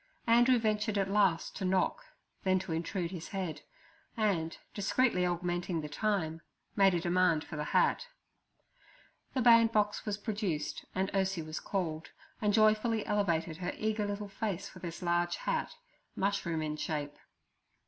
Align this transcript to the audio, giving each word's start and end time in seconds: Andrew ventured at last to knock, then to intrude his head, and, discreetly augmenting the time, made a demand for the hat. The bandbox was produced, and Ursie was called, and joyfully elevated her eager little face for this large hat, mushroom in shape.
Andrew 0.25 0.57
ventured 0.57 0.97
at 0.97 1.11
last 1.11 1.55
to 1.57 1.63
knock, 1.63 2.03
then 2.43 2.57
to 2.57 2.71
intrude 2.71 3.11
his 3.11 3.27
head, 3.27 3.61
and, 4.17 4.57
discreetly 4.73 5.27
augmenting 5.27 5.81
the 5.81 5.87
time, 5.89 6.41
made 6.75 6.95
a 6.95 6.99
demand 6.99 7.43
for 7.43 7.55
the 7.55 7.65
hat. 7.65 8.07
The 9.35 9.43
bandbox 9.43 10.03
was 10.03 10.17
produced, 10.17 10.85
and 10.95 11.11
Ursie 11.13 11.45
was 11.45 11.59
called, 11.59 12.09
and 12.41 12.51
joyfully 12.51 13.05
elevated 13.05 13.57
her 13.57 13.73
eager 13.77 14.07
little 14.07 14.27
face 14.29 14.67
for 14.67 14.79
this 14.79 15.03
large 15.03 15.35
hat, 15.35 15.75
mushroom 16.15 16.63
in 16.63 16.77
shape. 16.77 17.13